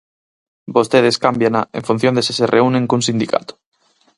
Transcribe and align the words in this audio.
Vostedes 0.75 1.19
cámbiana 1.25 1.61
en 1.77 1.83
función 1.87 2.13
de 2.15 2.23
se 2.27 2.33
se 2.37 2.45
reúnen 2.55 2.87
cun 2.89 3.01
sindicato. 3.07 3.53